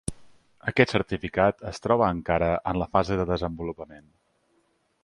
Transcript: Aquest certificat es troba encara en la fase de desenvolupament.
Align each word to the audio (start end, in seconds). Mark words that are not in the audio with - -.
Aquest 0.71 0.93
certificat 0.95 1.61
es 1.73 1.83
troba 1.85 2.09
encara 2.17 2.49
en 2.73 2.81
la 2.85 2.89
fase 2.97 3.21
de 3.21 3.29
desenvolupament. 3.35 4.11